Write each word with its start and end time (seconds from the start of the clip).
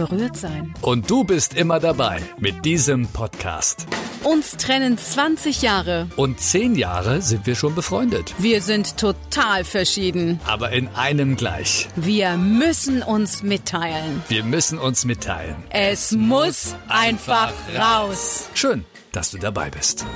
berührt 0.00 0.36
sein. 0.36 0.74
Und 0.80 1.10
du 1.10 1.24
bist 1.24 1.54
immer 1.54 1.78
dabei 1.78 2.20
mit 2.38 2.64
diesem 2.64 3.06
Podcast. 3.08 3.86
Uns 4.24 4.56
trennen 4.56 4.96
20 4.96 5.62
Jahre. 5.62 6.08
Und 6.16 6.40
10 6.40 6.74
Jahre 6.74 7.20
sind 7.20 7.46
wir 7.46 7.54
schon 7.54 7.74
befreundet. 7.74 8.34
Wir 8.38 8.62
sind 8.62 8.96
total 8.96 9.64
verschieden. 9.64 10.40
Aber 10.46 10.72
in 10.72 10.88
einem 10.88 11.36
gleich. 11.36 11.88
Wir 11.96 12.36
müssen 12.36 13.02
uns 13.02 13.42
mitteilen. 13.42 14.22
Wir 14.28 14.44
müssen 14.44 14.78
uns 14.78 15.04
mitteilen. 15.04 15.56
Es 15.70 16.12
muss 16.12 16.74
einfach 16.88 17.52
raus. 17.78 18.48
Schön, 18.54 18.84
dass 19.12 19.30
du 19.30 19.38
dabei 19.38 19.70
bist. 19.70 20.06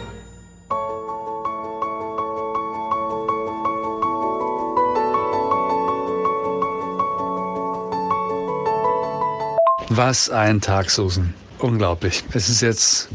Was 9.96 10.28
ein 10.28 10.60
Tag, 10.60 10.90
Susan. 10.90 11.32
Unglaublich. 11.60 12.24
Es 12.32 12.48
ist 12.48 12.62
jetzt 12.62 13.08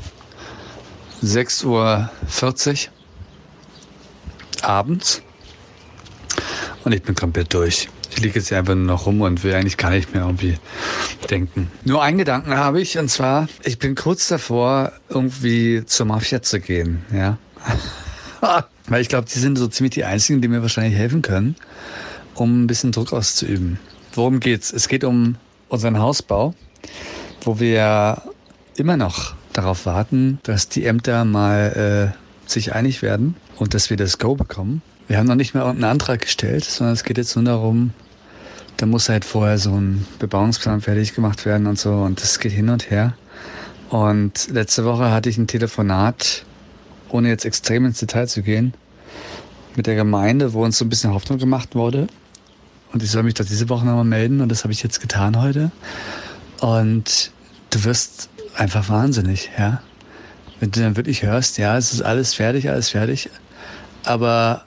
6.40 1.22 1.66
Uhr 1.66 2.10
abends 4.62 5.22
und 6.86 6.94
ich 6.94 7.04
bin 7.04 7.16
komplett 7.16 7.54
durch. 7.54 7.90
Ich 8.12 8.22
liege 8.22 8.40
jetzt 8.40 8.54
einfach 8.54 8.76
nur 8.76 8.86
noch 8.86 9.08
rum 9.08 9.20
und 9.20 9.44
will 9.44 9.54
eigentlich 9.56 9.76
gar 9.76 9.90
nicht 9.90 10.14
mehr 10.14 10.24
irgendwie 10.24 10.58
denken. 11.30 11.70
Nur 11.84 12.02
einen 12.02 12.18
Gedanken 12.18 12.56
habe 12.56 12.80
ich 12.80 12.98
und 12.98 13.10
zwar, 13.10 13.50
ich 13.66 13.78
bin 13.78 13.96
kurz 13.96 14.30
davor, 14.30 14.94
irgendwie 15.10 15.84
zur 15.86 16.06
Mafia 16.06 16.42
zu 16.42 16.62
gehen, 16.62 17.04
ja. 17.14 17.38
Weil 18.88 19.02
ich 19.02 19.10
glaube, 19.10 19.28
die 19.28 19.40
sind 19.40 19.58
so 19.58 19.68
ziemlich 19.68 19.96
die 19.96 20.06
einzigen, 20.06 20.42
die 20.42 20.48
mir 20.48 20.62
wahrscheinlich 20.62 20.98
helfen 20.98 21.24
können, 21.24 21.58
um 22.36 22.64
ein 22.64 22.68
bisschen 22.68 22.94
Druck 22.94 23.12
auszuüben. 23.12 23.82
Worum 24.14 24.40
geht's? 24.40 24.72
Es 24.72 24.88
geht 24.88 25.04
um 25.04 25.36
unseren 25.68 26.00
Hausbau, 26.00 26.56
wo 27.42 27.60
wir 27.60 28.22
immer 28.76 28.98
noch 28.98 29.36
darauf 29.54 29.86
warten, 29.86 30.40
dass 30.44 30.70
die 30.70 30.86
Ämter 30.86 31.26
mal 31.26 32.14
äh, 32.16 32.50
sich 32.50 32.74
einig 32.74 33.02
werden 33.02 33.36
und 33.58 33.74
dass 33.74 33.90
wir 33.90 33.98
das 33.98 34.18
Go 34.18 34.36
bekommen. 34.36 34.82
Wir 35.08 35.18
haben 35.18 35.28
noch 35.28 35.36
nicht 35.36 35.54
mehr 35.54 35.64
irgendeinen 35.64 35.92
Antrag 35.92 36.22
gestellt, 36.22 36.64
sondern 36.64 36.94
es 36.94 37.04
geht 37.04 37.18
jetzt 37.18 37.36
nur 37.36 37.46
darum, 37.46 37.94
da 38.78 38.86
muss 38.86 39.10
halt 39.10 39.26
vorher 39.26 39.58
so 39.58 39.72
ein 39.72 40.06
Bebauungsplan 40.20 40.82
fertig 40.82 41.14
gemacht 41.14 41.46
werden 41.46 41.68
und 41.68 41.78
so 41.78 41.92
und 41.94 42.22
das 42.22 42.40
geht 42.40 42.52
hin 42.52 42.70
und 42.70 42.90
her. 42.90 43.14
Und 43.90 44.50
letzte 44.52 44.86
Woche 44.86 45.12
hatte 45.12 45.30
ich 45.30 45.38
ein 45.38 45.48
Telefonat, 45.48 46.46
ohne 47.10 47.30
jetzt 47.30 47.44
extrem 47.44 47.86
ins 47.86 48.00
Detail 48.00 48.28
zu 48.28 48.44
gehen, 48.44 48.74
mit 49.76 49.88
der 49.88 49.96
Gemeinde, 49.96 50.54
wo 50.54 50.64
uns 50.64 50.78
so 50.78 50.86
ein 50.86 50.90
bisschen 50.90 51.14
Hoffnung 51.14 51.40
gemacht 51.40 51.76
wurde. 51.76 52.08
Und 52.94 53.04
ich 53.04 53.12
soll 53.12 53.24
mich 53.24 53.34
doch 53.34 53.46
diese 53.46 53.68
Woche 53.70 53.86
nochmal 53.86 54.06
melden 54.06 54.42
und 54.42 54.50
das 54.50 54.64
habe 54.64 54.74
ich 54.74 54.82
jetzt 54.84 55.02
getan 55.02 55.42
heute. 55.42 55.72
Und 56.60 57.32
du 57.70 57.84
wirst 57.84 58.30
einfach 58.56 58.90
wahnsinnig, 58.90 59.50
ja. 59.58 59.82
Wenn 60.60 60.72
du 60.72 60.82
dann 60.82 60.98
wirklich 60.98 61.24
hörst, 61.24 61.58
ja, 61.58 61.78
es 61.78 61.94
ist 61.94 62.02
alles 62.02 62.34
fertig, 62.34 62.70
alles 62.70 62.90
fertig, 62.90 63.30
aber 64.04 64.66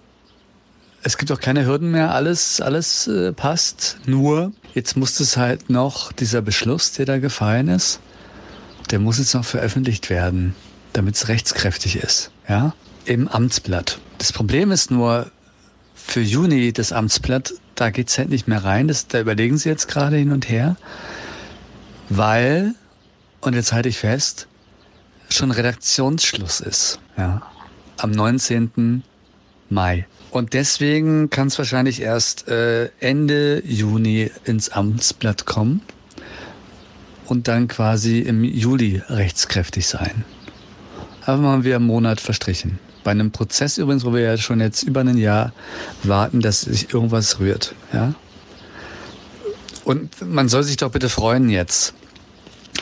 es 1.03 1.19
gibt 1.19 1.31
auch 1.33 1.41
keine 1.41 1.67
Hürden 1.67 1.91
mehr, 1.91 2.15
alles, 2.15 2.61
alles 2.61 3.09
äh, 3.09 3.33
passt. 3.33 3.99
Nur, 4.07 4.53
jetzt 4.75 4.97
muss 4.97 5.21
es 5.21 5.37
halt 5.37 5.69
noch, 5.69 6.12
dieser 6.12 6.41
Beschluss, 6.41 6.93
der 6.93 7.07
da 7.07 7.19
gefallen 7.19 7.69
ist, 7.69 8.01
der 8.91 9.01
muss 9.01 9.19
jetzt 9.19 9.34
noch 9.34 9.45
veröffentlicht 9.45 10.09
werden, 10.09 10.55
damit 10.93 11.17
es 11.17 11.29
rechtskräftig 11.29 11.97
ist, 11.97 12.31
ja, 12.49 12.75
im 13.05 13.29
Amtsblatt. 13.29 13.99
Das 14.19 14.33
Problem 14.33 14.71
ist 14.71 14.91
nur, 14.91 15.31
für 15.95 16.21
Juni 16.21 16.72
das 16.72 16.93
Amtsblatt, 16.93 17.53
da 17.75 17.91
geht's 17.91 18.16
halt 18.16 18.28
nicht 18.28 18.49
mehr 18.49 18.65
rein, 18.65 18.89
das, 18.89 19.09
da 19.09 19.21
überlegen 19.21 19.59
sie 19.59 19.69
jetzt 19.69 19.89
gerade 19.89 20.16
hin 20.16 20.33
und 20.33 20.49
her, 20.49 20.77
weil, 22.17 22.75
und 23.41 23.55
jetzt 23.55 23.73
halte 23.73 23.89
ich 23.89 23.99
fest, 23.99 24.47
schon 25.31 25.50
Redaktionsschluss 25.50 26.61
ist, 26.61 26.99
ja, 27.17 27.43
am 27.97 28.11
19. 28.11 29.03
Mai. 29.71 30.06
Und 30.31 30.55
deswegen 30.55 31.31
kann 31.31 31.49
es 31.49 31.59
wahrscheinlich 31.59 32.01
erst 32.01 32.49
äh, 32.49 32.91
Ende 33.01 33.62
Juni 33.67 34.31
ins 34.45 34.71
Amtsblatt 34.71 35.47
kommen 35.47 35.83
und 37.27 37.49
dann 37.49 37.69
quasi 37.69 38.21
im 38.21 38.45
Juli 38.45 39.03
rechtskräftig 39.09 39.87
sein. 39.87 40.25
Aber 41.25 41.39
mal 41.39 41.65
wieder 41.65 41.77
einen 41.77 41.87
Monat 41.87 42.21
verstrichen. 42.21 42.78
Bei 43.05 43.11
einem 43.11 43.31
Prozess 43.31 43.78
übrigens, 43.78 44.05
wo 44.05 44.12
wir 44.12 44.21
ja 44.21 44.37
schon 44.37 44.61
jetzt 44.61 44.83
über 44.83 45.01
ein 45.01 45.17
Jahr 45.17 45.53
warten, 46.03 46.41
dass 46.41 46.62
sich 46.62 46.93
irgendwas 46.93 47.41
rührt. 47.41 47.75
Ja? 47.93 48.15
Und 49.84 50.22
man 50.22 50.49
soll 50.49 50.62
sich 50.62 50.77
doch 50.77 50.91
bitte 50.91 51.09
freuen 51.09 51.49
jetzt, 51.49 51.95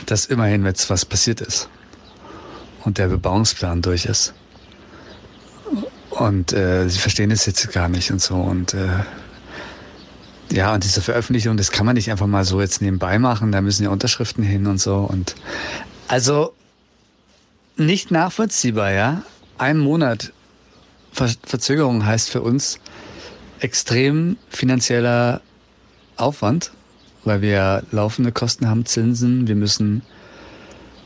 dass 0.05 0.25
immerhin 0.25 0.65
jetzt 0.65 0.89
was 0.89 1.05
passiert 1.05 1.41
ist 1.41 1.69
und 2.83 2.97
der 2.97 3.07
Bebauungsplan 3.07 3.81
durch 3.81 4.05
ist. 4.05 4.33
Und 6.09 6.53
äh, 6.53 6.89
sie 6.89 6.99
verstehen 6.99 7.31
es 7.31 7.45
jetzt 7.45 7.71
gar 7.71 7.87
nicht 7.87 8.11
und 8.11 8.21
so. 8.21 8.35
Und 8.35 8.73
äh, 8.73 8.87
ja, 10.51 10.73
und 10.73 10.83
diese 10.83 11.01
Veröffentlichung, 11.01 11.55
das 11.55 11.71
kann 11.71 11.85
man 11.85 11.95
nicht 11.95 12.11
einfach 12.11 12.27
mal 12.27 12.43
so 12.43 12.59
jetzt 12.59 12.81
nebenbei 12.81 13.17
machen. 13.17 13.51
Da 13.51 13.61
müssen 13.61 13.83
ja 13.83 13.89
Unterschriften 13.89 14.43
hin 14.43 14.67
und 14.67 14.79
so. 14.79 14.97
Und 14.97 15.35
also 16.07 16.53
nicht 17.77 18.11
nachvollziehbar, 18.11 18.91
ja. 18.91 19.23
Ein 19.57 19.77
Monat 19.77 20.33
Ver 21.13 21.29
Verzögerung 21.43 22.05
heißt 22.05 22.29
für 22.29 22.41
uns 22.41 22.79
extrem 23.59 24.37
finanzieller 24.49 25.41
Aufwand, 26.17 26.71
weil 27.23 27.41
wir 27.41 27.83
laufende 27.91 28.31
Kosten 28.31 28.67
haben, 28.67 28.85
Zinsen. 28.85 29.47
Wir 29.47 29.55
müssen 29.55 30.01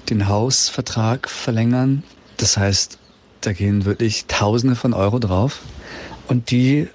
den 0.10 0.28
Hausvertrag 0.28 1.30
verlängern. 1.30 2.04
Das 2.38 2.58
heißt, 2.58 3.00
da 3.42 3.54
gehen 3.54 3.86
wirklich 3.86 4.26
Tausende 4.28 4.76
von 4.76 4.94
Euro 4.94 5.20
drauf. 5.20 5.62
Und 6.28 6.52
die, 6.52 6.88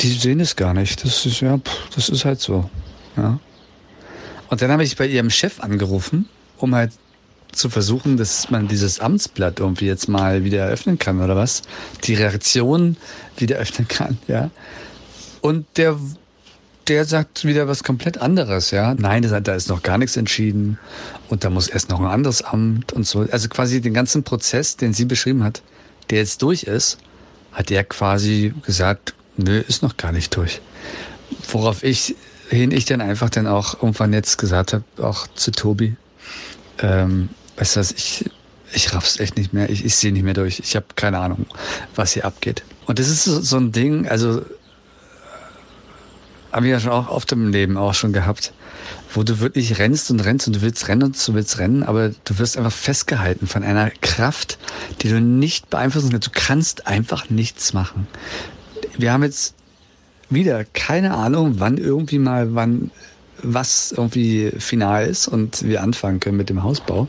die 0.00 0.12
sehen 0.12 0.40
es 0.40 0.56
gar 0.56 0.74
nicht. 0.74 1.04
Das 1.04 1.26
ist 1.26 1.40
ja, 1.40 1.58
das 1.94 2.08
ist 2.08 2.24
halt 2.24 2.40
so. 2.40 2.68
Ja. 3.16 3.38
Und 4.48 4.62
dann 4.62 4.70
habe 4.70 4.82
ich 4.82 4.96
bei 4.96 5.06
ihrem 5.06 5.30
Chef 5.30 5.60
angerufen, 5.60 6.28
um 6.58 6.74
halt 6.74 6.92
zu 7.52 7.68
versuchen, 7.68 8.16
dass 8.16 8.50
man 8.50 8.68
dieses 8.68 9.00
Amtsblatt 9.00 9.60
irgendwie 9.60 9.86
jetzt 9.86 10.08
mal 10.08 10.44
wieder 10.44 10.64
eröffnen 10.64 10.98
kann 10.98 11.20
oder 11.20 11.36
was. 11.36 11.62
Die 12.04 12.14
Reaktion 12.14 12.96
wieder 13.36 13.56
öffnen 13.58 13.88
kann, 13.88 14.18
ja. 14.28 14.50
Und 15.40 15.66
der, 15.76 15.96
der 16.90 17.04
sagt 17.04 17.44
wieder 17.44 17.68
was 17.68 17.84
komplett 17.84 18.18
anderes, 18.18 18.72
ja. 18.72 18.94
Nein, 18.94 19.22
da 19.22 19.54
ist 19.54 19.68
noch 19.68 19.84
gar 19.84 19.96
nichts 19.96 20.16
entschieden 20.16 20.76
und 21.28 21.44
da 21.44 21.50
muss 21.50 21.68
erst 21.68 21.88
noch 21.88 22.00
ein 22.00 22.06
anderes 22.06 22.42
Amt 22.42 22.92
und 22.92 23.06
so. 23.06 23.28
Also 23.30 23.48
quasi 23.48 23.80
den 23.80 23.94
ganzen 23.94 24.24
Prozess, 24.24 24.76
den 24.76 24.92
sie 24.92 25.04
beschrieben 25.04 25.44
hat, 25.44 25.62
der 26.10 26.18
jetzt 26.18 26.42
durch 26.42 26.64
ist, 26.64 26.98
hat 27.52 27.70
er 27.70 27.84
quasi 27.84 28.52
gesagt, 28.66 29.14
nö, 29.36 29.60
ist 29.60 29.84
noch 29.84 29.96
gar 29.98 30.10
nicht 30.10 30.34
durch. 30.34 30.60
Worauf 31.52 31.84
ich 31.84 32.16
hin 32.48 32.72
ich 32.72 32.86
dann 32.86 33.00
einfach 33.00 33.30
dann 33.30 33.46
auch 33.46 33.74
irgendwann 33.74 34.12
jetzt 34.12 34.36
gesagt 34.36 34.72
habe, 34.72 34.82
auch 35.00 35.28
zu 35.28 35.52
Tobi, 35.52 35.94
ähm, 36.80 37.28
weißt 37.56 37.76
du 37.76 37.80
was, 37.80 37.92
ich, 37.92 38.24
ich 38.72 38.92
raff's 38.92 39.20
echt 39.20 39.36
nicht 39.36 39.52
mehr, 39.52 39.70
ich, 39.70 39.84
ich 39.84 39.94
sehe 39.94 40.12
nicht 40.12 40.24
mehr 40.24 40.34
durch, 40.34 40.58
ich 40.58 40.74
habe 40.74 40.86
keine 40.96 41.20
Ahnung, 41.20 41.46
was 41.94 42.14
hier 42.14 42.24
abgeht. 42.24 42.64
Und 42.86 42.98
das 42.98 43.08
ist 43.08 43.22
so, 43.22 43.40
so 43.40 43.58
ein 43.58 43.70
Ding, 43.70 44.08
also 44.08 44.42
habe 46.52 46.66
ich 46.66 46.72
ja 46.72 46.80
schon 46.80 46.92
auch 46.92 47.08
oft 47.08 47.30
im 47.32 47.50
Leben 47.50 47.76
auch 47.76 47.94
schon 47.94 48.12
gehabt, 48.12 48.52
wo 49.14 49.22
du 49.22 49.40
wirklich 49.40 49.78
rennst 49.78 50.10
und 50.10 50.20
rennst 50.20 50.46
und 50.46 50.56
du 50.56 50.62
willst 50.62 50.88
rennen 50.88 51.02
und 51.02 51.28
du 51.28 51.34
willst 51.34 51.58
rennen, 51.58 51.82
aber 51.82 52.10
du 52.24 52.38
wirst 52.38 52.56
einfach 52.56 52.72
festgehalten 52.72 53.46
von 53.46 53.62
einer 53.62 53.90
Kraft, 54.00 54.58
die 55.02 55.08
du 55.08 55.20
nicht 55.20 55.70
beeinflussen 55.70 56.10
kannst. 56.10 56.26
Du 56.26 56.32
kannst 56.32 56.86
einfach 56.86 57.30
nichts 57.30 57.72
machen. 57.72 58.06
Wir 58.98 59.12
haben 59.12 59.22
jetzt 59.22 59.54
wieder 60.28 60.64
keine 60.64 61.14
Ahnung, 61.14 61.56
wann 61.58 61.76
irgendwie 61.76 62.18
mal, 62.18 62.54
wann 62.54 62.90
was 63.42 63.92
irgendwie 63.92 64.52
final 64.58 65.06
ist 65.06 65.28
und 65.28 65.62
wir 65.62 65.82
anfangen 65.82 66.20
können 66.20 66.36
mit 66.36 66.50
dem 66.50 66.62
Hausbau. 66.62 67.08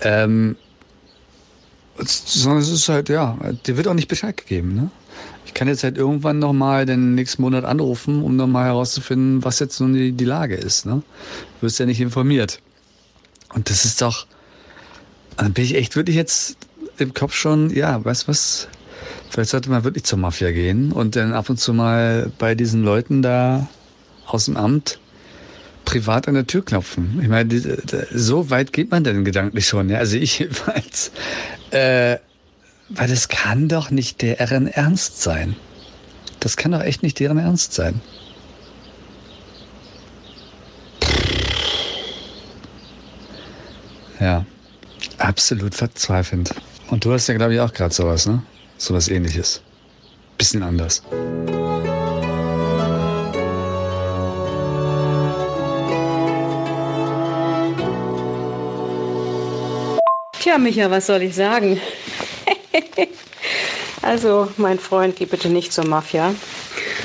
Ähm, 0.00 0.56
sondern 1.96 2.62
es 2.62 2.70
ist 2.70 2.88
halt, 2.88 3.08
ja, 3.08 3.36
dir 3.66 3.76
wird 3.76 3.88
auch 3.88 3.94
nicht 3.94 4.08
Bescheid 4.08 4.36
gegeben, 4.36 4.74
ne? 4.74 4.90
Ich 5.48 5.54
kann 5.54 5.66
jetzt 5.66 5.82
halt 5.82 5.96
irgendwann 5.96 6.38
nochmal 6.38 6.84
den 6.84 7.14
nächsten 7.14 7.40
Monat 7.40 7.64
anrufen, 7.64 8.22
um 8.22 8.36
nochmal 8.36 8.66
herauszufinden, 8.66 9.42
was 9.42 9.58
jetzt 9.60 9.80
nun 9.80 9.94
die, 9.94 10.12
die 10.12 10.26
Lage 10.26 10.54
ist. 10.54 10.84
Ne? 10.84 11.02
Du 11.58 11.66
wirst 11.66 11.78
ja 11.80 11.86
nicht 11.86 12.02
informiert. 12.02 12.60
Und 13.54 13.70
das 13.70 13.86
ist 13.86 14.02
doch, 14.02 14.26
dann 15.38 15.54
bin 15.54 15.64
ich 15.64 15.74
echt 15.74 15.96
wirklich 15.96 16.16
jetzt 16.16 16.58
im 16.98 17.14
Kopf 17.14 17.32
schon, 17.32 17.70
ja, 17.70 18.04
weißt 18.04 18.28
was, 18.28 18.68
vielleicht 19.30 19.48
sollte 19.48 19.70
man 19.70 19.84
wirklich 19.84 20.04
zur 20.04 20.18
Mafia 20.18 20.50
gehen 20.50 20.92
und 20.92 21.16
dann 21.16 21.32
ab 21.32 21.48
und 21.48 21.58
zu 21.58 21.72
mal 21.72 22.30
bei 22.38 22.54
diesen 22.54 22.84
Leuten 22.84 23.22
da 23.22 23.66
aus 24.26 24.44
dem 24.44 24.58
Amt 24.58 25.00
privat 25.86 26.28
an 26.28 26.34
der 26.34 26.46
Tür 26.46 26.62
klopfen. 26.62 27.18
Ich 27.22 27.28
meine, 27.28 27.48
so 28.12 28.50
weit 28.50 28.74
geht 28.74 28.90
man 28.90 29.02
denn 29.02 29.24
gedanklich 29.24 29.66
schon. 29.66 29.88
Ja? 29.88 29.96
Also 29.96 30.18
ich 30.18 30.38
jedenfalls. 30.40 31.10
Äh, 31.70 32.18
weil 32.88 33.08
das 33.08 33.28
kann 33.28 33.68
doch 33.68 33.90
nicht 33.90 34.22
deren 34.22 34.66
Ernst 34.66 35.22
sein. 35.22 35.56
Das 36.40 36.56
kann 36.56 36.72
doch 36.72 36.82
echt 36.82 37.02
nicht 37.02 37.18
deren 37.20 37.38
Ernst 37.38 37.74
sein. 37.74 38.00
Ja, 44.20 44.44
absolut 45.18 45.74
verzweifelnd. 45.74 46.54
Und 46.90 47.04
du 47.04 47.12
hast 47.12 47.28
ja, 47.28 47.34
glaube 47.34 47.54
ich, 47.54 47.60
auch 47.60 47.72
gerade 47.72 47.94
sowas, 47.94 48.26
ne? 48.26 48.42
Sowas 48.78 49.08
ähnliches. 49.08 49.62
Bisschen 50.36 50.62
anders. 50.62 51.02
Tja, 60.40 60.58
Micha, 60.58 60.90
was 60.90 61.06
soll 61.06 61.22
ich 61.22 61.34
sagen? 61.34 61.80
Also, 64.08 64.48
mein 64.56 64.78
Freund, 64.78 65.16
geh 65.16 65.26
bitte 65.26 65.50
nicht 65.50 65.70
zur 65.70 65.84
Mafia. 65.84 66.34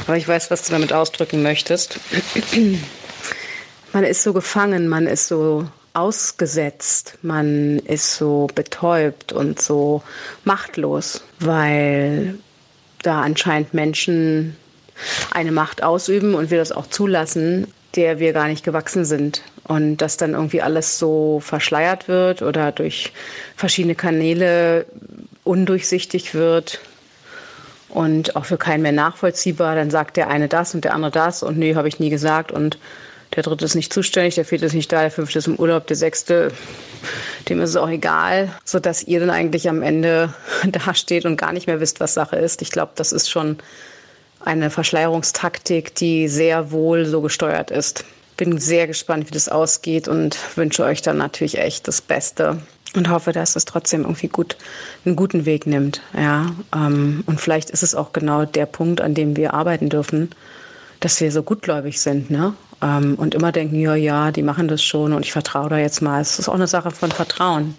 Aber 0.07 0.15
ich 0.15 0.25
weiß, 0.25 0.50
was 0.51 0.65
du 0.65 0.71
damit 0.71 0.94
ausdrücken 0.94 1.44
möchtest. 1.44 2.00
man 3.91 4.05
ist 4.05 4.23
so 4.23 4.31
gefangen, 4.31 4.88
man 4.88 5.05
ist 5.05 5.27
so 5.27 5.67
ausgesetzt, 5.94 7.17
man 7.21 7.79
ist 7.79 8.15
so 8.15 8.47
betäubt 8.55 9.33
und 9.33 9.61
so 9.61 10.01
machtlos, 10.45 11.25
weil 11.41 12.35
da 13.01 13.21
anscheinend 13.21 13.73
Menschen 13.73 14.55
eine 15.31 15.51
Macht 15.51 15.83
ausüben 15.83 16.35
und 16.35 16.51
wir 16.51 16.57
das 16.57 16.71
auch 16.71 16.88
zulassen, 16.88 17.67
der 17.97 18.19
wir 18.19 18.31
gar 18.31 18.47
nicht 18.47 18.63
gewachsen 18.63 19.03
sind. 19.03 19.41
Und 19.65 19.97
dass 19.97 20.15
dann 20.15 20.35
irgendwie 20.35 20.61
alles 20.61 21.00
so 21.00 21.41
verschleiert 21.41 22.07
wird 22.07 22.41
oder 22.41 22.71
durch 22.71 23.11
verschiedene 23.57 23.95
Kanäle 23.95 24.85
undurchsichtig 25.44 26.33
wird 26.33 26.79
und 27.94 28.36
auch 28.36 28.45
für 28.45 28.57
keinen 28.57 28.81
mehr 28.81 28.92
nachvollziehbar. 28.92 29.75
Dann 29.75 29.92
sagt 29.92 30.18
der 30.18 30.28
eine 30.28 30.48
das 30.48 30.74
und 30.74 30.84
der 30.84 30.94
andere 30.94 31.12
das 31.12 31.44
und 31.44 31.57
nee, 31.57 31.75
habe 31.75 31.88
ich 31.88 32.00
nie 32.00 32.10
gesagt 32.10 32.51
und 32.51 32.78
der 33.36 33.44
dritte 33.44 33.66
ist 33.66 33.75
nicht 33.75 33.94
zuständig, 33.94 34.36
der 34.36 34.45
vierte 34.45 34.66
ist 34.66 34.74
nicht 34.74 34.92
da, 34.92 35.01
der 35.01 35.12
fünfte 35.12 35.40
ist 35.40 35.48
im 35.48 35.56
Urlaub, 35.56 35.88
der 35.88 35.95
sechste, 35.95 36.51
dem 37.50 37.62
ist 37.62 37.72
es 37.72 37.75
auch 37.75 37.90
egal, 37.90 38.51
sodass 38.63 39.04
ihr 39.04 39.19
dann 39.19 39.31
eigentlich 39.31 39.69
am 39.69 39.81
Ende 39.81 40.34
dasteht 40.66 41.25
und 41.25 41.38
gar 41.38 41.54
nicht 41.54 41.68
mehr 41.68 41.80
wisst, 41.80 42.00
was 42.00 42.13
Sache 42.13 42.36
ist. 42.36 42.62
Ich 42.62 42.72
glaube, 42.72 42.92
das 42.95 43.12
ist 43.12 43.30
schon 43.30 43.57
eine 44.39 44.69
Verschleierungstaktik, 44.69 45.96
die 45.96 46.28
sehr 46.28 46.72
wohl 46.72 47.06
so 47.06 47.22
gesteuert 47.22 47.72
ist. 47.72 48.06
Bin 48.38 48.57
sehr 48.60 48.88
gespannt, 48.88 49.28
wie 49.28 49.34
das 49.34 49.50
ausgeht 49.50 50.07
und 50.07 50.38
wünsche 50.56 50.84
euch 50.84 51.01
dann 51.01 51.18
natürlich 51.18 51.57
echt 51.57 51.88
das 51.88 52.01
Beste 52.01 52.60
und 52.95 53.10
hoffe, 53.10 53.31
dass 53.31 53.56
es 53.56 53.66
trotzdem 53.66 54.01
irgendwie 54.01 54.28
gut 54.28 54.57
einen 55.06 55.16
guten 55.16 55.45
Weg 55.45 55.66
nimmt. 55.66 56.01
Ja, 56.16 56.54
ähm, 56.75 57.24
und 57.25 57.40
vielleicht 57.40 57.69
ist 57.69 57.84
es 57.84 57.95
auch 57.95 58.13
genau 58.13 58.45
der 58.45 58.66
Punkt, 58.66 59.01
an 59.01 59.13
dem 59.13 59.36
wir 59.36 59.54
arbeiten 59.54 59.90
dürfen, 59.90 60.30
dass 61.00 61.19
wir 61.19 61.31
so 61.31 61.44
gutgläubig 61.44 62.00
sind, 62.01 62.30
ne? 62.30 62.54
Ähm, 62.81 63.16
und 63.16 63.36
immer 63.36 63.51
denken, 63.51 63.80
ja, 63.80 63.95
ja, 63.95 64.31
die 64.31 64.44
machen 64.44 64.68
das 64.68 64.84
schon 64.84 65.13
und 65.13 65.25
ich 65.25 65.31
vertraue 65.31 65.69
da 65.69 65.78
jetzt 65.78 66.01
mal. 66.01 66.22
Es 66.22 66.40
ist 66.40 66.50
auch 66.50 66.54
eine 66.54 66.68
Sache 66.68 66.92
von 66.92 67.12
Vertrauen. 67.12 67.75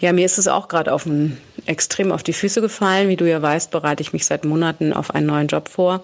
Ja, 0.00 0.12
mir 0.12 0.26
ist 0.26 0.38
es 0.38 0.48
auch 0.48 0.66
gerade 0.66 0.92
auf 0.92 1.06
ein, 1.06 1.38
extrem 1.66 2.10
auf 2.10 2.24
die 2.24 2.32
Füße 2.32 2.60
gefallen. 2.60 3.08
Wie 3.08 3.16
du 3.16 3.28
ja 3.28 3.40
weißt, 3.40 3.70
bereite 3.70 4.02
ich 4.02 4.12
mich 4.12 4.26
seit 4.26 4.44
Monaten 4.44 4.92
auf 4.92 5.14
einen 5.14 5.26
neuen 5.26 5.46
Job 5.46 5.68
vor. 5.68 6.02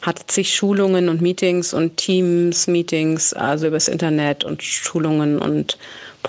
Hatte 0.00 0.22
zig 0.26 0.54
Schulungen 0.54 1.08
und 1.08 1.20
Meetings 1.20 1.74
und 1.74 1.96
Teams-Meetings, 1.96 3.34
also 3.34 3.66
übers 3.66 3.88
Internet 3.88 4.44
und 4.44 4.62
Schulungen 4.62 5.38
und 5.38 5.76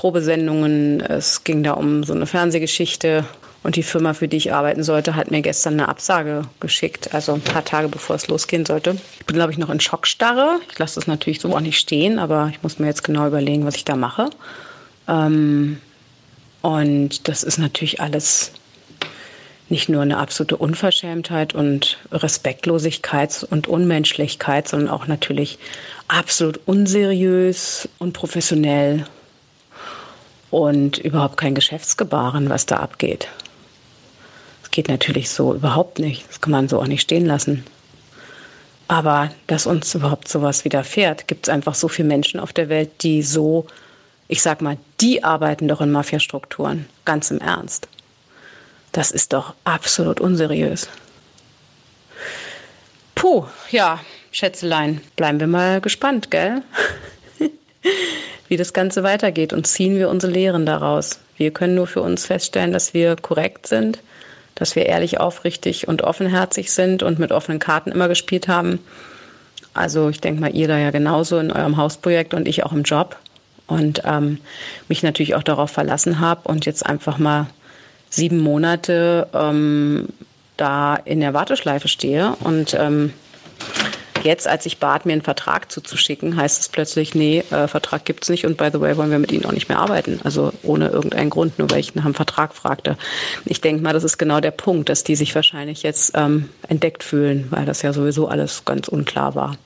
Probesendungen. 0.03 0.99
Es 0.99 1.45
ging 1.45 1.63
da 1.63 1.71
um 1.71 2.03
so 2.03 2.11
eine 2.11 2.25
Fernsehgeschichte. 2.25 3.23
Und 3.63 3.77
die 3.77 3.83
Firma, 3.83 4.13
für 4.13 4.27
die 4.27 4.35
ich 4.35 4.51
arbeiten 4.51 4.83
sollte, 4.83 5.15
hat 5.15 5.31
mir 5.31 5.41
gestern 5.41 5.75
eine 5.75 5.87
Absage 5.87 6.41
geschickt, 6.59 7.13
also 7.13 7.33
ein 7.33 7.39
paar 7.39 7.63
Tage 7.63 7.87
bevor 7.87 8.17
es 8.17 8.27
losgehen 8.27 8.65
sollte. 8.65 8.97
Ich 9.21 9.25
bin, 9.25 9.37
glaube 9.37 9.53
ich, 9.53 9.57
noch 9.57 9.69
in 9.69 9.79
Schockstarre. 9.79 10.59
Ich 10.69 10.77
lasse 10.77 10.95
das 10.95 11.07
natürlich 11.07 11.39
so 11.39 11.55
auch 11.55 11.61
nicht 11.61 11.79
stehen, 11.79 12.19
aber 12.19 12.49
ich 12.51 12.61
muss 12.61 12.79
mir 12.79 12.87
jetzt 12.87 13.05
genau 13.05 13.25
überlegen, 13.25 13.65
was 13.65 13.77
ich 13.77 13.85
da 13.85 13.95
mache. 13.95 14.29
Ähm, 15.07 15.77
und 16.61 17.29
das 17.29 17.43
ist 17.43 17.57
natürlich 17.57 18.01
alles 18.01 18.51
nicht 19.69 19.87
nur 19.87 20.01
eine 20.01 20.17
absolute 20.17 20.57
Unverschämtheit 20.57 21.55
und 21.55 21.97
Respektlosigkeit 22.11 23.47
und 23.49 23.69
Unmenschlichkeit, 23.69 24.67
sondern 24.67 24.89
auch 24.89 25.07
natürlich 25.07 25.59
absolut 26.09 26.59
unseriös 26.65 27.87
und 27.99 28.11
professionell 28.11 29.05
und 30.53 30.97
überhaupt 30.97 31.37
kein 31.37 31.55
Geschäftsgebaren, 31.55 32.49
was 32.49 32.65
da 32.65 32.77
abgeht. 32.77 33.27
Es 34.63 34.71
geht 34.71 34.87
natürlich 34.87 35.29
so 35.29 35.53
überhaupt 35.53 35.99
nicht. 35.99 36.27
Das 36.29 36.41
kann 36.41 36.51
man 36.51 36.69
so 36.69 36.79
auch 36.79 36.87
nicht 36.87 37.01
stehen 37.01 37.25
lassen. 37.25 37.65
Aber 38.87 39.31
dass 39.47 39.65
uns 39.65 39.95
überhaupt 39.95 40.27
sowas 40.27 40.65
widerfährt, 40.65 41.27
gibt 41.27 41.47
es 41.47 41.53
einfach 41.53 41.75
so 41.75 41.87
viele 41.87 42.07
Menschen 42.07 42.39
auf 42.39 42.53
der 42.53 42.69
Welt, 42.69 43.03
die 43.03 43.23
so 43.23 43.65
ich 44.27 44.41
sag 44.41 44.61
mal, 44.61 44.77
die 45.01 45.23
arbeiten 45.23 45.67
doch 45.67 45.81
in 45.81 45.91
Mafiastrukturen, 45.91 46.87
ganz 47.05 47.31
im 47.31 47.39
Ernst. 47.39 47.87
Das 48.91 49.11
ist 49.11 49.33
doch 49.33 49.53
absolut 49.63 50.19
unseriös. 50.19 50.87
Puh, 53.15 53.45
ja, 53.69 53.99
Schätzelein, 54.31 55.01
bleiben 55.15 55.39
wir 55.39 55.47
mal 55.47 55.81
gespannt, 55.81 56.31
gell? 56.31 56.63
Wie 58.47 58.57
das 58.57 58.73
Ganze 58.73 59.03
weitergeht 59.03 59.53
und 59.53 59.67
ziehen 59.67 59.97
wir 59.97 60.09
unsere 60.09 60.31
Lehren 60.31 60.65
daraus. 60.65 61.19
Wir 61.37 61.51
können 61.51 61.75
nur 61.75 61.87
für 61.87 62.01
uns 62.01 62.25
feststellen, 62.25 62.71
dass 62.71 62.93
wir 62.93 63.15
korrekt 63.15 63.67
sind, 63.67 63.99
dass 64.55 64.75
wir 64.75 64.85
ehrlich, 64.85 65.19
aufrichtig 65.19 65.87
und 65.87 66.03
offenherzig 66.03 66.71
sind 66.71 67.03
und 67.03 67.19
mit 67.19 67.31
offenen 67.31 67.59
Karten 67.59 67.91
immer 67.91 68.07
gespielt 68.07 68.47
haben. 68.47 68.79
Also 69.73 70.09
ich 70.09 70.21
denke 70.21 70.41
mal, 70.41 70.53
ihr 70.53 70.67
da 70.67 70.77
ja 70.77 70.91
genauso 70.91 71.39
in 71.39 71.51
eurem 71.51 71.77
Hausprojekt 71.77 72.33
und 72.33 72.47
ich 72.47 72.63
auch 72.63 72.73
im 72.73 72.83
Job 72.83 73.17
und 73.67 74.03
ähm, 74.05 74.39
mich 74.87 75.03
natürlich 75.03 75.35
auch 75.35 75.43
darauf 75.43 75.71
verlassen 75.71 76.19
habe 76.19 76.47
und 76.47 76.65
jetzt 76.65 76.85
einfach 76.85 77.17
mal 77.17 77.47
sieben 78.09 78.39
Monate 78.39 79.27
ähm, 79.33 80.09
da 80.57 80.95
in 80.95 81.19
der 81.19 81.33
Warteschleife 81.33 81.87
stehe 81.87 82.35
und 82.41 82.75
ähm, 82.75 83.13
jetzt, 84.23 84.47
als 84.47 84.65
ich 84.65 84.79
bat, 84.79 85.05
mir 85.05 85.13
einen 85.13 85.21
Vertrag 85.21 85.71
zuzuschicken, 85.71 86.35
heißt 86.35 86.61
es 86.61 86.69
plötzlich, 86.69 87.15
nee, 87.15 87.43
äh, 87.51 87.67
Vertrag 87.67 88.05
gibt's 88.05 88.29
nicht 88.29 88.45
und 88.45 88.57
by 88.57 88.69
the 88.71 88.79
way 88.79 88.97
wollen 88.97 89.11
wir 89.11 89.19
mit 89.19 89.31
Ihnen 89.31 89.45
auch 89.45 89.51
nicht 89.51 89.69
mehr 89.69 89.79
arbeiten. 89.79 90.19
Also 90.23 90.51
ohne 90.63 90.89
irgendeinen 90.89 91.29
Grund, 91.29 91.59
nur 91.59 91.69
weil 91.69 91.79
ich 91.79 91.95
nach 91.95 92.05
einem 92.05 92.13
Vertrag 92.13 92.53
fragte. 92.53 92.97
Ich 93.45 93.61
denke 93.61 93.83
mal, 93.83 93.93
das 93.93 94.03
ist 94.03 94.17
genau 94.17 94.39
der 94.39 94.51
Punkt, 94.51 94.89
dass 94.89 95.03
die 95.03 95.15
sich 95.15 95.33
wahrscheinlich 95.35 95.83
jetzt 95.83 96.13
ähm, 96.15 96.49
entdeckt 96.67 97.03
fühlen, 97.03 97.47
weil 97.49 97.65
das 97.65 97.81
ja 97.81 97.93
sowieso 97.93 98.27
alles 98.27 98.65
ganz 98.65 98.87
unklar 98.87 99.35
war. 99.35 99.57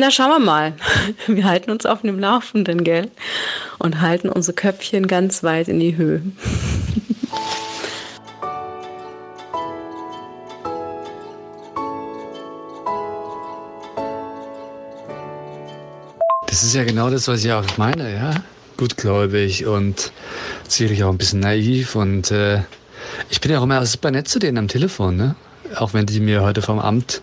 Na, 0.00 0.12
schauen 0.12 0.30
wir 0.30 0.38
mal. 0.38 0.74
Wir 1.26 1.44
halten 1.44 1.72
uns 1.72 1.84
auf 1.84 2.02
dem 2.02 2.20
Laufenden, 2.20 2.84
gell? 2.84 3.10
Und 3.80 4.00
halten 4.00 4.28
unsere 4.28 4.54
Köpfchen 4.54 5.08
ganz 5.08 5.42
weit 5.42 5.66
in 5.66 5.80
die 5.80 5.96
Höhe. 5.96 6.22
Das 16.58 16.64
ist 16.64 16.74
ja 16.74 16.82
genau 16.82 17.08
das, 17.08 17.28
was 17.28 17.44
ich 17.44 17.52
auch 17.52 17.64
meine, 17.76 18.12
ja. 18.12 18.32
Gutgläubig 18.76 19.66
und 19.66 20.10
sicherlich 20.66 21.04
auch 21.04 21.10
ein 21.10 21.16
bisschen 21.16 21.38
naiv 21.38 21.94
und 21.94 22.32
äh, 22.32 22.62
ich 23.30 23.40
bin 23.40 23.52
ja 23.52 23.60
auch 23.60 23.62
immer 23.62 23.86
super 23.86 24.10
nett 24.10 24.26
zu 24.26 24.40
denen 24.40 24.58
am 24.58 24.66
Telefon, 24.66 25.16
ne? 25.16 25.36
Auch 25.76 25.94
wenn 25.94 26.04
die 26.06 26.18
mir 26.18 26.42
heute 26.42 26.60
vom 26.60 26.80
Amt 26.80 27.22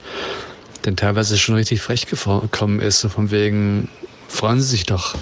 denn 0.86 0.96
teilweise 0.96 1.38
schon 1.38 1.56
richtig 1.56 1.82
frech 1.82 2.08
gekommen 2.08 2.80
ist, 2.80 3.02
so 3.02 3.10
von 3.10 3.30
wegen, 3.30 3.90
freuen 4.30 4.62
Sie 4.62 4.70
sich 4.70 4.86
doch, 4.86 5.16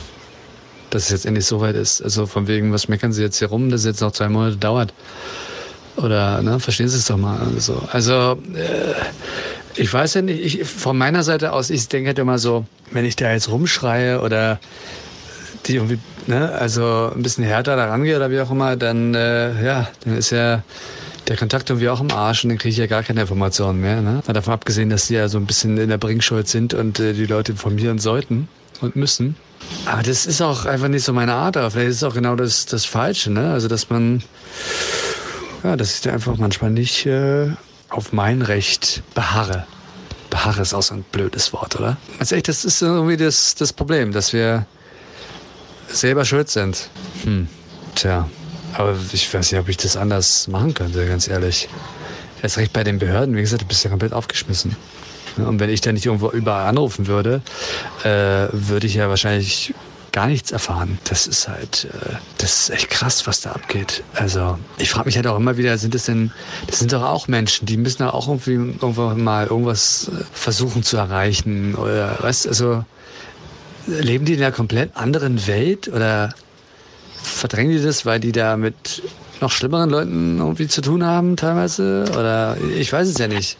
dass 0.91 1.05
es 1.05 1.10
jetzt 1.10 1.25
endlich 1.25 1.48
soweit 1.48 1.75
ist. 1.75 2.00
Also 2.00 2.27
von 2.27 2.48
wegen, 2.48 2.72
was 2.72 2.88
meckern 2.88 3.13
Sie 3.13 3.24
jetzt 3.24 3.39
hier 3.39 3.48
rum, 3.48 3.72
dass 3.72 3.79
es 3.79 3.88
jetzt 3.88 4.01
noch 4.01 4.12
zwei 4.12 4.29
Monate 4.29 4.58
dauert. 4.58 4.93
Oder, 5.96 6.43
ne, 6.43 6.60
verstehen 6.60 6.88
Sie 6.88 6.98
es 6.98 7.05
doch 7.05 7.17
mal. 7.17 7.39
Also, 7.55 7.82
also 7.91 8.38
äh, 8.53 8.93
ich 9.75 9.94
weiß 9.94 10.15
ja 10.15 10.22
nicht, 10.22 10.44
ich, 10.44 10.68
von 10.68 10.98
meiner 10.98 11.24
Seite 11.24 11.53
aus, 11.53 11.70
ich 11.70 11.88
denke 11.88 12.10
halt 12.10 12.20
immer 12.20 12.38
so, 12.38 12.65
wenn 12.92 13.06
ich 13.06 13.15
da 13.15 13.32
jetzt 13.32 13.50
rumschreie 13.50 14.22
oder 14.22 14.60
die 15.65 15.75
irgendwie, 15.75 16.00
ne, 16.27 16.51
also 16.51 17.12
ein 17.15 17.24
bisschen 17.24 17.44
härter 17.44 17.75
da 17.75 17.86
rangehe 17.86 18.15
oder 18.15 18.30
wie 18.30 18.39
auch 18.42 18.51
immer, 18.51 18.75
dann, 18.75 19.13
äh, 19.15 19.63
ja, 19.63 19.88
dann 20.03 20.18
ist 20.18 20.32
ja 20.32 20.63
der 21.27 21.38
Kontakt 21.38 21.70
irgendwie 21.70 21.89
auch 21.89 22.01
im 22.01 22.12
Arsch 22.12 22.44
und 22.44 22.50
dann 22.50 22.58
kriege 22.58 22.72
ich 22.72 22.77
ja 22.77 22.88
gar 22.88 23.03
keine 23.03 23.22
Informationen 23.22 23.80
mehr. 23.80 24.01
Ne? 24.01 24.22
Davon 24.27 24.53
abgesehen, 24.53 24.89
dass 24.89 25.08
die 25.08 25.13
ja 25.13 25.30
so 25.30 25.38
ein 25.38 25.46
bisschen 25.46 25.77
in 25.77 25.89
der 25.89 25.98
Bringschuld 25.98 26.48
sind 26.48 26.74
und 26.74 27.00
äh, 27.00 27.13
die 27.13 27.25
Leute 27.25 27.53
informieren 27.53 27.98
sollten 28.00 28.50
und 28.82 28.96
müssen. 28.96 29.38
Aber 29.86 30.03
das 30.03 30.25
ist 30.25 30.42
auch 30.42 30.65
einfach 30.65 30.89
nicht 30.89 31.06
so 31.06 31.13
meine 31.13 31.34
Art. 31.34 31.56
Aber 31.56 31.72
vielleicht 31.72 31.92
ist 31.92 31.98
es 31.98 32.03
auch 32.03 32.13
genau 32.13 32.36
das, 32.36 32.65
das 32.65 32.84
Falsche. 32.84 33.32
Ne? 33.32 33.51
Also, 33.53 33.70
dass 33.70 33.89
man, 33.89 34.22
ja, 35.63 35.77
dass 35.77 35.96
ich 35.96 36.01
da 36.01 36.12
einfach 36.12 36.36
manchmal 36.38 36.72
nicht 36.72 37.06
äh, 37.06 37.51
auf 37.93 38.12
mein 38.12 38.41
Recht 38.41 39.03
beharre. 39.15 39.65
Haare 40.43 40.62
ist 40.62 40.73
auch 40.73 40.81
so 40.81 40.93
ein 40.93 41.03
blödes 41.03 41.53
Wort, 41.53 41.75
oder? 41.79 41.97
Also 42.19 42.35
echt, 42.35 42.47
das 42.47 42.65
ist 42.65 42.81
irgendwie 42.81 43.17
das, 43.17 43.55
das 43.55 43.71
Problem, 43.71 44.12
dass 44.12 44.33
wir 44.33 44.65
selber 45.88 46.25
schuld 46.25 46.50
sind. 46.50 46.89
Hm, 47.23 47.47
tja. 47.95 48.27
Aber 48.73 48.97
ich 49.12 49.31
weiß 49.31 49.51
nicht, 49.51 49.62
ob 49.62 49.69
ich 49.69 49.77
das 49.77 49.95
anders 49.95 50.47
machen 50.47 50.73
könnte, 50.73 51.05
ganz 51.05 51.27
ehrlich. 51.27 51.69
Erst 52.41 52.57
recht 52.57 52.73
bei 52.73 52.83
den 52.83 53.00
Behörden, 53.00 53.35
wie 53.35 53.41
gesagt, 53.41 53.62
du 53.62 53.65
bist 53.67 53.83
ja 53.83 53.89
komplett 53.89 54.13
aufgeschmissen. 54.13 54.75
Und 55.38 55.59
wenn 55.59 55.69
ich 55.69 55.81
da 55.81 55.91
nicht 55.91 56.05
irgendwo 56.05 56.29
überall 56.29 56.67
anrufen 56.67 57.07
würde, 57.07 57.41
äh, 58.03 58.47
würde 58.51 58.85
ich 58.85 58.95
ja 58.95 59.09
wahrscheinlich 59.09 59.73
gar 60.13 60.27
nichts 60.27 60.51
erfahren. 60.51 61.00
Das 61.05 61.27
ist 61.27 61.50
halt, 61.50 61.86
äh, 61.91 62.15
das 62.38 62.62
ist 62.62 62.70
echt 62.70 62.89
krass, 62.89 63.27
was 63.27 63.41
da 63.41 63.51
abgeht. 63.51 64.03
Also 64.13 64.58
ich 64.77 64.89
frage 64.89 65.08
mich 65.08 65.17
halt 65.17 65.27
auch 65.27 65.36
immer 65.36 65.58
wieder, 65.58 65.77
sind 65.77 65.93
es 65.96 66.05
denn, 66.05 66.32
das 66.67 66.79
sind 66.79 66.93
doch 66.93 67.03
auch 67.03 67.27
Menschen, 67.27 67.65
die 67.65 67.75
müssen 67.75 68.03
auch 68.03 68.27
irgendwie 68.27 68.53
irgendwann 68.53 69.22
mal 69.22 69.48
irgendwas 69.48 70.08
äh, 70.08 70.24
versuchen 70.32 70.84
zu 70.84 70.96
erreichen 70.96 71.75
oder 71.75 72.17
was? 72.22 72.48
Also 72.48 72.86
leben 73.88 74.24
die 74.24 74.36
in 74.36 74.41
einer 74.41 74.53
komplett 74.53 74.96
anderen 74.96 75.46
Welt 75.48 75.89
oder 75.89 76.34
verdrängen 77.22 77.75
die 77.75 77.84
das, 77.84 78.05
weil 78.05 78.20
die 78.20 78.32
da 78.32 78.55
mit 78.55 79.01
noch 79.43 79.51
schlimmeren 79.51 79.89
Leuten 79.89 80.39
irgendwie 80.39 80.67
zu 80.67 80.81
tun 80.81 81.05
haben 81.05 81.35
teilweise? 81.35 82.05
Oder 82.17 82.57
ich 82.77 82.91
weiß 82.91 83.07
es 83.07 83.17
ja 83.17 83.27
nicht. 83.27 83.57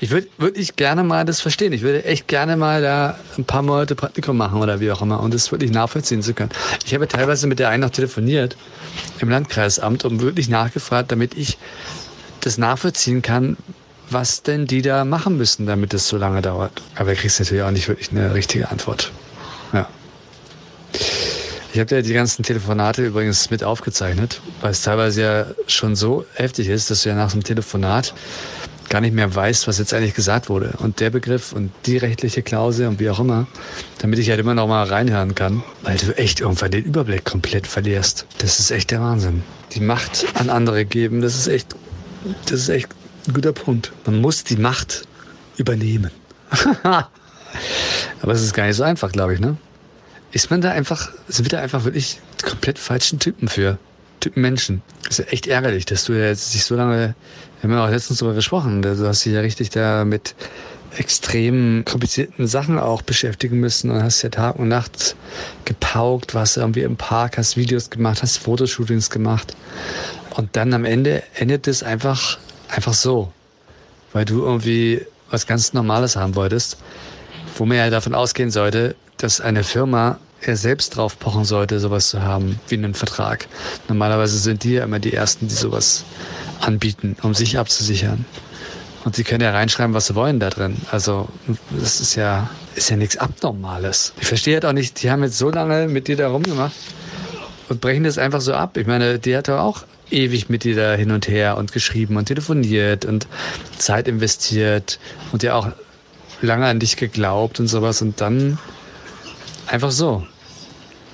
Ich 0.00 0.10
würde 0.10 0.28
wirklich 0.38 0.76
gerne 0.76 1.04
mal 1.04 1.24
das 1.24 1.40
verstehen. 1.40 1.72
Ich 1.72 1.82
würde 1.82 2.04
echt 2.04 2.26
gerne 2.26 2.56
mal 2.56 2.82
da 2.82 3.18
ein 3.36 3.44
paar 3.44 3.62
Monate 3.62 3.94
Praktikum 3.94 4.36
machen 4.36 4.60
oder 4.60 4.80
wie 4.80 4.90
auch 4.90 5.02
immer 5.02 5.20
und 5.20 5.34
das 5.34 5.52
wirklich 5.52 5.70
nachvollziehen 5.70 6.22
zu 6.22 6.34
können. 6.34 6.50
Ich 6.84 6.94
habe 6.94 7.06
teilweise 7.06 7.46
mit 7.46 7.58
der 7.58 7.68
einen 7.68 7.82
noch 7.82 7.90
telefoniert 7.90 8.56
im 9.20 9.28
Landkreisamt 9.28 10.04
und 10.04 10.20
wirklich 10.20 10.48
nachgefragt, 10.48 11.12
damit 11.12 11.34
ich 11.34 11.58
das 12.40 12.58
nachvollziehen 12.58 13.22
kann, 13.22 13.56
was 14.10 14.42
denn 14.42 14.66
die 14.66 14.82
da 14.82 15.04
machen 15.04 15.36
müssen, 15.36 15.66
damit 15.66 15.92
es 15.92 16.08
so 16.08 16.16
lange 16.16 16.40
dauert. 16.40 16.80
Aber 16.94 17.10
du 17.10 17.16
kriegst 17.16 17.40
natürlich 17.40 17.62
auch 17.62 17.70
nicht 17.70 17.88
wirklich 17.88 18.10
eine 18.10 18.32
richtige 18.34 18.70
Antwort. 18.70 19.12
Ich 21.72 21.80
habe 21.80 21.96
ja 21.96 22.02
die 22.02 22.14
ganzen 22.14 22.42
Telefonate 22.42 23.04
übrigens 23.06 23.50
mit 23.50 23.62
aufgezeichnet, 23.62 24.40
weil 24.62 24.70
es 24.70 24.82
teilweise 24.82 25.22
ja 25.22 25.46
schon 25.66 25.96
so 25.96 26.24
heftig 26.34 26.68
ist, 26.68 26.90
dass 26.90 27.02
du 27.02 27.10
ja 27.10 27.14
nach 27.14 27.32
einem 27.32 27.44
Telefonat 27.44 28.14
gar 28.88 29.00
nicht 29.02 29.14
mehr 29.14 29.34
weißt, 29.34 29.68
was 29.68 29.78
jetzt 29.78 29.92
eigentlich 29.92 30.14
gesagt 30.14 30.48
wurde. 30.48 30.72
Und 30.78 31.00
der 31.00 31.10
Begriff 31.10 31.52
und 31.52 31.70
die 31.84 31.98
rechtliche 31.98 32.42
Klausel 32.42 32.88
und 32.88 33.00
wie 33.00 33.10
auch 33.10 33.20
immer, 33.20 33.46
damit 33.98 34.18
ich 34.18 34.30
halt 34.30 34.40
immer 34.40 34.54
noch 34.54 34.66
mal 34.66 34.84
reinhören 34.84 35.34
kann, 35.34 35.62
weil 35.82 35.98
du 35.98 36.16
echt 36.16 36.40
irgendwann 36.40 36.70
den 36.70 36.84
Überblick 36.84 37.24
komplett 37.24 37.66
verlierst. 37.66 38.26
Das 38.38 38.58
ist 38.60 38.70
echt 38.70 38.90
der 38.90 39.00
Wahnsinn. 39.00 39.42
Die 39.72 39.80
Macht 39.80 40.26
an 40.34 40.48
andere 40.48 40.86
geben, 40.86 41.20
das 41.20 41.36
ist 41.36 41.48
echt, 41.48 41.76
das 42.46 42.60
ist 42.60 42.68
echt 42.70 42.88
ein 43.26 43.34
guter 43.34 43.52
Punkt. 43.52 43.92
Man 44.06 44.20
muss 44.20 44.44
die 44.44 44.56
Macht 44.56 45.06
übernehmen. 45.58 46.10
Aber 48.22 48.32
es 48.32 48.42
ist 48.42 48.54
gar 48.54 48.66
nicht 48.66 48.76
so 48.76 48.84
einfach, 48.84 49.12
glaube 49.12 49.34
ich, 49.34 49.40
ne? 49.40 49.56
Ist 50.32 50.50
man 50.50 50.60
da 50.60 50.70
einfach, 50.70 51.10
sind 51.28 51.46
wir 51.46 51.56
da 51.56 51.62
einfach 51.62 51.84
wirklich 51.84 52.20
komplett 52.44 52.78
falschen 52.78 53.18
Typen 53.18 53.48
für. 53.48 53.78
Typen 54.20 54.42
Menschen. 54.42 54.82
Ist 55.08 55.20
ja 55.20 55.26
echt 55.26 55.46
ärgerlich, 55.46 55.86
dass 55.86 56.04
du 56.04 56.12
jetzt 56.12 56.52
dich 56.52 56.64
so 56.64 56.74
lange, 56.74 57.14
wir 57.60 57.62
haben 57.62 57.72
ja 57.72 57.84
auch 57.86 57.90
letztens 57.90 58.18
darüber 58.18 58.34
gesprochen, 58.34 58.82
du 58.82 59.06
hast 59.06 59.24
dich 59.24 59.32
ja 59.32 59.40
richtig 59.40 59.70
da 59.70 60.04
mit 60.04 60.34
extrem 60.96 61.84
komplizierten 61.84 62.46
Sachen 62.46 62.78
auch 62.78 63.02
beschäftigen 63.02 63.60
müssen 63.60 63.90
und 63.90 64.02
hast 64.02 64.22
ja 64.22 64.30
Tag 64.30 64.56
und 64.56 64.68
Nacht 64.68 65.16
gepaukt, 65.64 66.34
warst 66.34 66.56
irgendwie 66.56 66.82
im 66.82 66.96
Park, 66.96 67.38
hast 67.38 67.56
Videos 67.56 67.90
gemacht, 67.90 68.22
hast 68.22 68.38
Fotoshootings 68.38 69.10
gemacht 69.10 69.54
und 70.30 70.56
dann 70.56 70.72
am 70.74 70.84
Ende 70.84 71.22
endet 71.34 71.68
es 71.68 71.82
einfach, 71.82 72.38
einfach 72.68 72.94
so, 72.94 73.32
weil 74.12 74.24
du 74.24 74.42
irgendwie 74.42 75.02
was 75.30 75.46
ganz 75.46 75.72
Normales 75.74 76.16
haben 76.16 76.34
wolltest, 76.34 76.78
wo 77.56 77.66
man 77.66 77.76
ja 77.76 77.90
davon 77.90 78.14
ausgehen 78.14 78.50
sollte, 78.50 78.96
dass 79.18 79.40
eine 79.40 79.64
Firma 79.64 80.18
selbst 80.40 80.96
drauf 80.96 81.18
pochen 81.18 81.44
sollte, 81.44 81.80
sowas 81.80 82.10
zu 82.10 82.22
haben, 82.22 82.58
wie 82.68 82.76
einen 82.76 82.94
Vertrag. 82.94 83.48
Normalerweise 83.88 84.38
sind 84.38 84.64
die 84.64 84.74
ja 84.74 84.84
immer 84.84 84.98
die 84.98 85.12
Ersten, 85.12 85.48
die 85.48 85.54
sowas 85.54 86.04
anbieten, 86.60 87.16
um 87.22 87.34
sich 87.34 87.58
abzusichern. 87.58 88.24
Und 89.04 89.16
sie 89.16 89.24
können 89.24 89.42
ja 89.42 89.52
reinschreiben, 89.52 89.94
was 89.94 90.06
sie 90.06 90.14
wollen 90.14 90.40
da 90.40 90.50
drin. 90.50 90.76
Also, 90.90 91.28
das 91.70 92.00
ist 92.00 92.14
ja, 92.14 92.50
ist 92.74 92.90
ja 92.90 92.96
nichts 92.96 93.16
Abnormales. 93.16 94.12
Ich 94.20 94.26
verstehe 94.26 94.54
halt 94.54 94.64
auch 94.64 94.72
nicht, 94.72 95.02
die 95.02 95.10
haben 95.10 95.22
jetzt 95.22 95.38
so 95.38 95.50
lange 95.50 95.88
mit 95.88 96.08
dir 96.08 96.16
da 96.16 96.28
rumgemacht 96.28 96.74
und 97.68 97.80
brechen 97.80 98.04
das 98.04 98.18
einfach 98.18 98.40
so 98.40 98.54
ab. 98.54 98.76
Ich 98.76 98.86
meine, 98.86 99.18
die 99.18 99.36
hat 99.36 99.48
doch 99.48 99.60
auch 99.60 99.84
ewig 100.10 100.48
mit 100.48 100.64
dir 100.64 100.76
da 100.76 100.94
hin 100.94 101.10
und 101.10 101.28
her 101.28 101.56
und 101.56 101.72
geschrieben 101.72 102.16
und 102.16 102.26
telefoniert 102.26 103.04
und 103.04 103.26
Zeit 103.78 104.08
investiert 104.08 104.98
und 105.32 105.42
ja 105.42 105.54
auch 105.54 105.68
lange 106.40 106.66
an 106.66 106.80
dich 106.80 106.96
geglaubt 106.96 107.60
und 107.60 107.68
sowas 107.68 108.00
und 108.00 108.20
dann 108.20 108.58
Einfach 109.68 109.90
so. 109.90 110.26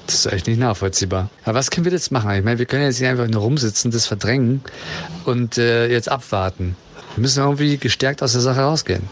Das 0.06 0.14
ist 0.14 0.32
echt 0.32 0.46
nicht 0.46 0.60
nachvollziehbar. 0.60 1.28
Aber 1.44 1.58
was 1.58 1.70
können 1.70 1.86
wir 1.86 1.92
jetzt 1.92 2.12
machen? 2.12 2.30
Ich 2.32 2.44
meine, 2.44 2.58
wir 2.58 2.66
können 2.66 2.84
jetzt 2.84 3.00
nicht 3.00 3.08
einfach 3.08 3.26
nur 3.26 3.42
rumsitzen, 3.42 3.90
das 3.90 4.06
verdrängen 4.06 4.62
und 5.24 5.58
äh, 5.58 5.88
jetzt 5.90 6.08
abwarten. 6.08 6.76
Wir 7.16 7.22
müssen 7.22 7.42
irgendwie 7.42 7.76
gestärkt 7.78 8.22
aus 8.22 8.32
der 8.32 8.42
Sache 8.42 8.60
rausgehen. 8.60 9.02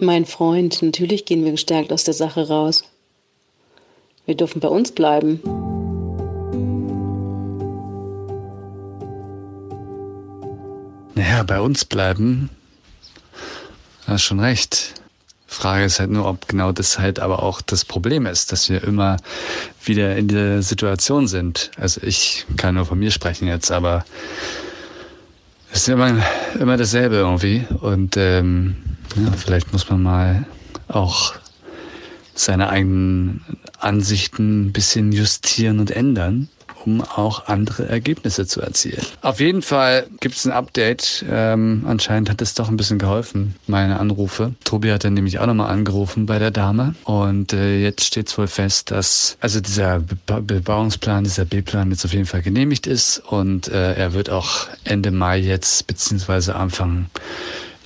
Mein 0.00 0.26
Freund, 0.26 0.82
natürlich 0.82 1.24
gehen 1.24 1.44
wir 1.44 1.52
gestärkt 1.52 1.92
aus 1.92 2.04
der 2.04 2.14
Sache 2.14 2.48
raus. 2.48 2.84
Wir 4.26 4.34
dürfen 4.34 4.60
bei 4.60 4.68
uns 4.68 4.92
bleiben. 4.92 5.40
Naja, 11.14 11.42
bei 11.44 11.60
uns 11.60 11.84
bleiben 11.84 12.50
Hast 14.10 14.24
schon 14.24 14.40
recht. 14.40 14.94
Frage 15.46 15.84
ist 15.84 16.00
halt 16.00 16.10
nur, 16.10 16.26
ob 16.26 16.48
genau 16.48 16.72
das 16.72 16.98
halt 16.98 17.20
aber 17.20 17.44
auch 17.44 17.60
das 17.60 17.84
Problem 17.84 18.26
ist, 18.26 18.50
dass 18.50 18.68
wir 18.68 18.82
immer 18.82 19.18
wieder 19.84 20.16
in 20.16 20.26
der 20.26 20.62
Situation 20.62 21.28
sind. 21.28 21.70
Also 21.76 22.00
ich 22.02 22.44
kann 22.56 22.74
nur 22.74 22.86
von 22.86 22.98
mir 22.98 23.12
sprechen 23.12 23.46
jetzt, 23.46 23.70
aber 23.70 24.04
es 25.70 25.82
ist 25.82 25.90
immer, 25.90 26.20
immer 26.58 26.76
dasselbe 26.76 27.14
irgendwie. 27.14 27.64
Und 27.82 28.16
ähm, 28.16 28.74
ja, 29.14 29.30
vielleicht 29.30 29.72
muss 29.72 29.88
man 29.88 30.02
mal 30.02 30.44
auch 30.88 31.34
seine 32.34 32.68
eigenen 32.68 33.44
Ansichten 33.78 34.66
ein 34.66 34.72
bisschen 34.72 35.12
justieren 35.12 35.78
und 35.78 35.92
ändern 35.92 36.48
um 36.84 37.02
auch 37.02 37.46
andere 37.46 37.88
Ergebnisse 37.88 38.46
zu 38.46 38.60
erzielen. 38.60 39.04
Auf 39.22 39.40
jeden 39.40 39.62
Fall 39.62 40.06
gibt 40.20 40.36
es 40.36 40.46
ein 40.46 40.52
Update. 40.52 41.24
Ähm, 41.28 41.84
anscheinend 41.86 42.30
hat 42.30 42.42
es 42.42 42.54
doch 42.54 42.68
ein 42.68 42.76
bisschen 42.76 42.98
geholfen, 42.98 43.54
meine 43.66 43.98
Anrufe. 43.98 44.54
Tobi 44.64 44.90
hat 44.92 45.04
dann 45.04 45.14
nämlich 45.14 45.38
auch 45.38 45.46
nochmal 45.46 45.70
angerufen 45.70 46.26
bei 46.26 46.38
der 46.38 46.50
Dame. 46.50 46.94
Und 47.04 47.52
äh, 47.52 47.80
jetzt 47.80 48.04
steht 48.04 48.36
wohl 48.36 48.46
fest, 48.46 48.90
dass 48.90 49.36
also 49.40 49.60
dieser 49.60 50.00
Be 50.00 50.40
Bebauungsplan, 50.40 51.24
dieser 51.24 51.44
B-Plan 51.44 51.90
jetzt 51.90 52.04
auf 52.04 52.12
jeden 52.12 52.26
Fall 52.26 52.42
genehmigt 52.42 52.86
ist. 52.86 53.18
Und 53.18 53.68
äh, 53.68 53.94
er 53.94 54.14
wird 54.14 54.30
auch 54.30 54.68
Ende 54.84 55.10
Mai 55.10 55.38
jetzt, 55.38 55.86
beziehungsweise 55.86 56.54
Anfang 56.54 57.06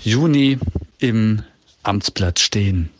Juni 0.02 0.58
im 0.98 1.42
Amtsblatt 1.82 2.38
stehen 2.38 2.90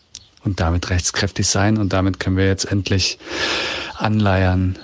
und 0.45 0.61
damit 0.61 0.91
rechtskräftig 0.91 1.47
sein. 1.47 1.79
Und 1.79 1.93
damit 1.93 2.21
können 2.21 2.37
wir 2.37 2.47
jetzt 2.47 2.71
endlich 2.71 3.19
anleiern, 3.97 4.79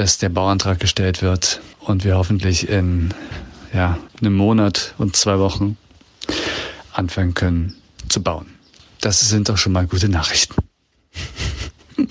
dass 0.00 0.16
der 0.16 0.30
Bauantrag 0.30 0.80
gestellt 0.80 1.20
wird 1.20 1.60
und 1.80 2.04
wir 2.04 2.16
hoffentlich 2.16 2.70
in 2.70 3.12
ja, 3.74 3.98
einem 4.18 4.34
Monat 4.34 4.94
und 4.96 5.14
zwei 5.14 5.38
Wochen 5.38 5.76
anfangen 6.94 7.34
können 7.34 7.76
zu 8.08 8.22
bauen. 8.22 8.46
Das 9.02 9.20
sind 9.20 9.50
doch 9.50 9.58
schon 9.58 9.72
mal 9.72 9.86
gute 9.86 10.08
Nachrichten. 10.08 10.54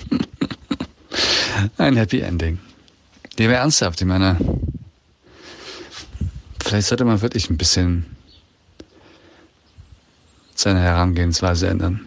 Ein 1.78 1.96
Happy 1.96 2.20
Ending. 2.20 2.60
Lieber 3.36 3.54
ernsthaft, 3.54 4.00
ich 4.00 4.06
meine, 4.06 4.36
vielleicht 6.62 6.86
sollte 6.86 7.04
man 7.04 7.20
wirklich 7.22 7.50
ein 7.50 7.58
bisschen 7.58 8.06
seine 10.54 10.80
Herangehensweise 10.80 11.66
ändern. 11.66 12.06